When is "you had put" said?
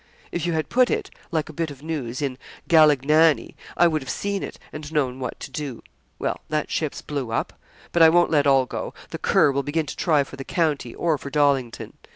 0.47-0.89